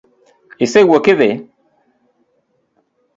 [0.63, 1.31] Isewuok idhi?